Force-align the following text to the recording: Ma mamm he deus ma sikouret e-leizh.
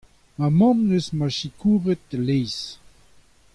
Ma 0.37 0.47
mamm 0.57 0.79
he 0.83 0.87
deus 0.89 1.07
ma 1.17 1.27
sikouret 1.37 2.09
e-leizh. 2.17 2.63